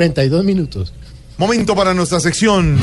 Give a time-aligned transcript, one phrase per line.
[0.00, 0.94] 32 minutos.
[1.38, 2.78] Momento para nuestra sección.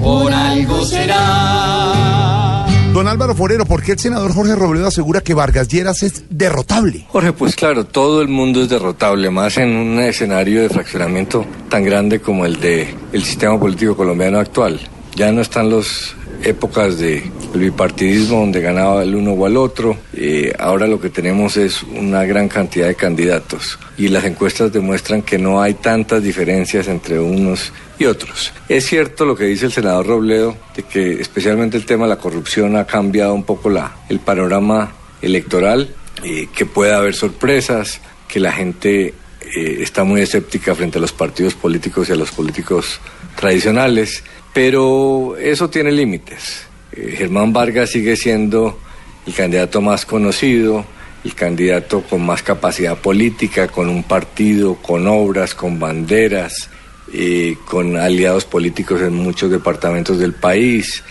[0.00, 2.64] Por algo será.
[2.94, 7.04] Don Álvaro Forero, ¿por qué el senador Jorge Robledo asegura que Vargas Lleras es derrotable?
[7.08, 11.82] Jorge, pues claro, todo el mundo es derrotable, más en un escenario de fraccionamiento tan
[11.82, 14.78] grande como el de el sistema político colombiano actual.
[15.16, 19.96] Ya no están las épocas de bipartidismo donde ganaba el uno o el otro.
[20.14, 25.22] Eh, ahora lo que tenemos es una gran cantidad de candidatos y las encuestas demuestran
[25.22, 28.52] que no hay tantas diferencias entre unos y otros.
[28.68, 32.18] Es cierto lo que dice el senador Robledo, de que especialmente el tema de la
[32.18, 38.40] corrupción ha cambiado un poco la, el panorama electoral, eh, que puede haber sorpresas, que
[38.40, 39.14] la gente
[39.54, 43.00] eh, está muy escéptica frente a los partidos políticos y a los políticos
[43.36, 46.66] tradicionales, pero eso tiene límites.
[46.92, 48.78] Eh, Germán Vargas sigue siendo
[49.26, 50.86] el candidato más conocido,
[51.24, 56.70] el candidato con más capacidad política, con un partido, con obras, con banderas,
[57.12, 61.02] eh, con aliados políticos en muchos departamentos del país.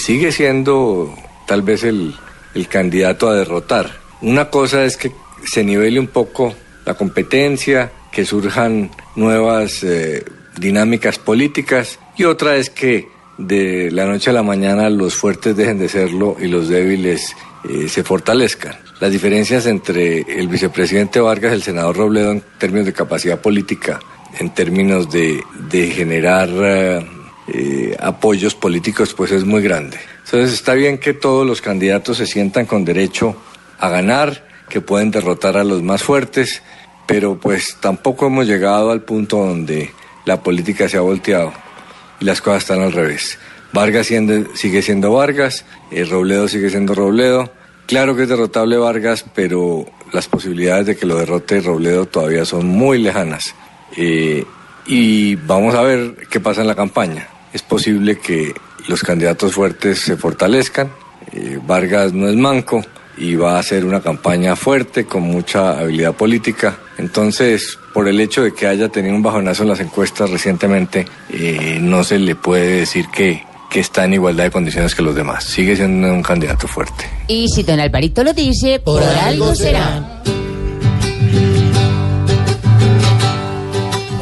[0.00, 1.14] Sigue siendo
[1.46, 2.12] tal vez el,
[2.52, 4.00] el candidato a derrotar.
[4.22, 5.12] Una cosa es que
[5.46, 6.52] se nivele un poco
[6.88, 9.84] la competencia, que surjan nuevas
[10.58, 13.08] dinámicas políticas y otra es que
[13.38, 17.36] de la noche a la mañana los fuertes dejen de serlo y los débiles
[17.68, 18.74] eh, se fortalezcan.
[19.00, 24.00] Las diferencias entre el vicepresidente Vargas y el senador Robledo en términos de capacidad política,
[24.38, 26.48] en términos de, de generar
[27.46, 29.98] eh, apoyos políticos, pues es muy grande.
[30.24, 33.36] Entonces está bien que todos los candidatos se sientan con derecho
[33.78, 36.62] a ganar, que pueden derrotar a los más fuertes,
[37.08, 39.90] pero pues tampoco hemos llegado al punto donde
[40.26, 41.54] la política se ha volteado
[42.20, 43.38] y las cosas están al revés.
[43.72, 47.50] Vargas sigue siendo Vargas, eh, Robledo sigue siendo Robledo.
[47.86, 52.66] Claro que es derrotable Vargas, pero las posibilidades de que lo derrote Robledo todavía son
[52.66, 53.54] muy lejanas.
[53.96, 54.44] Eh,
[54.84, 57.26] y vamos a ver qué pasa en la campaña.
[57.54, 58.52] Es posible que
[58.86, 60.90] los candidatos fuertes se fortalezcan.
[61.32, 62.84] Eh, Vargas no es manco
[63.18, 66.78] y va a hacer una campaña fuerte con mucha habilidad política.
[66.98, 71.78] Entonces, por el hecho de que haya tenido un bajonazo en las encuestas recientemente, eh,
[71.80, 75.44] no se le puede decir que, que está en igualdad de condiciones que los demás.
[75.44, 77.04] Sigue siendo un candidato fuerte.
[77.26, 80.22] Y si don Alvarito lo dice, por, algo será.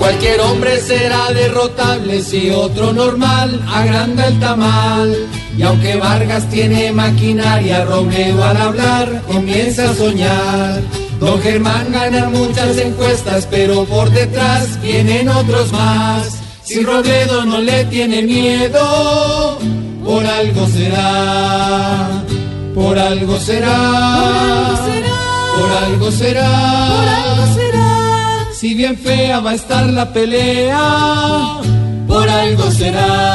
[0.07, 5.17] Cualquier hombre será derrotable si otro normal agranda el tamal.
[5.59, 10.81] Y aunque Vargas tiene maquinaria, Robledo al hablar comienza a soñar.
[11.19, 16.39] Don Germán gana muchas encuestas, pero por detrás vienen otros más.
[16.63, 19.59] Si Robledo no le tiene miedo,
[20.05, 22.23] por algo será.
[22.77, 24.71] Por algo será.
[25.57, 26.49] Por algo será.
[26.95, 27.96] Por algo será.
[28.67, 31.61] Si bien fea va a estar la pelea,
[32.09, 33.27] por algo será.